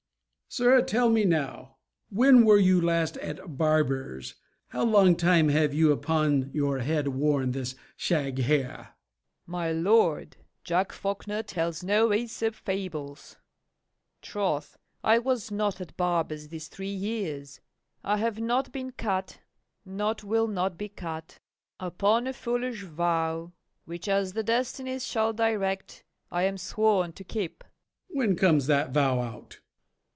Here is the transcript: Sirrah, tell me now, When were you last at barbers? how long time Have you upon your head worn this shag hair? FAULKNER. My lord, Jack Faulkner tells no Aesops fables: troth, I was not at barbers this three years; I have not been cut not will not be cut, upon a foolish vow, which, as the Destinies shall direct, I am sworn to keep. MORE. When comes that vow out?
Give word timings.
Sirrah, 0.53 0.83
tell 0.83 1.09
me 1.09 1.23
now, 1.23 1.77
When 2.09 2.43
were 2.43 2.57
you 2.57 2.81
last 2.81 3.15
at 3.19 3.57
barbers? 3.57 4.35
how 4.67 4.83
long 4.83 5.15
time 5.15 5.47
Have 5.47 5.73
you 5.73 5.93
upon 5.93 6.51
your 6.53 6.79
head 6.79 7.07
worn 7.07 7.51
this 7.53 7.73
shag 7.95 8.37
hair? 8.39 8.67
FAULKNER. 8.67 8.95
My 9.45 9.71
lord, 9.71 10.35
Jack 10.65 10.91
Faulkner 10.91 11.41
tells 11.41 11.85
no 11.85 12.09
Aesops 12.11 12.57
fables: 12.57 13.37
troth, 14.21 14.77
I 15.05 15.19
was 15.19 15.51
not 15.51 15.79
at 15.79 15.95
barbers 15.95 16.49
this 16.49 16.67
three 16.67 16.89
years; 16.93 17.61
I 18.03 18.17
have 18.17 18.41
not 18.41 18.73
been 18.73 18.91
cut 18.91 19.39
not 19.85 20.21
will 20.21 20.47
not 20.47 20.77
be 20.77 20.89
cut, 20.89 21.39
upon 21.79 22.27
a 22.27 22.33
foolish 22.33 22.81
vow, 22.83 23.53
which, 23.85 24.09
as 24.09 24.33
the 24.33 24.43
Destinies 24.43 25.05
shall 25.05 25.31
direct, 25.31 26.03
I 26.29 26.43
am 26.43 26.57
sworn 26.57 27.13
to 27.13 27.23
keep. 27.23 27.63
MORE. 28.11 28.17
When 28.27 28.35
comes 28.35 28.67
that 28.67 28.89
vow 28.91 29.21
out? 29.21 29.61